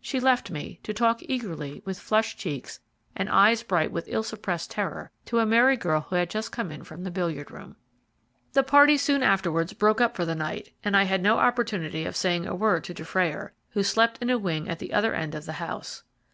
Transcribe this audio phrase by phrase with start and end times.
[0.00, 2.80] She left me, to talk eagerly, with flushed cheeks,
[3.14, 6.70] and eyes bright with ill suppressed terror, to a merry girl who had just come
[6.72, 7.76] in from the billiard room.
[8.54, 12.16] The party soon afterwards broke up for the night, and I had no opportunity of
[12.16, 15.44] saying a word to Dufrayer, who slept in a wing at the other end of
[15.44, 16.04] the house.